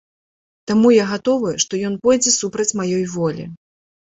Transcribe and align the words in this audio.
Таму 0.69 0.93
я 0.95 1.03
гатовы, 1.11 1.51
што 1.65 1.81
ён 1.91 1.99
пойдзе 2.07 2.35
супраць 2.39 2.69
маёй 2.81 3.05
волі. 3.15 3.45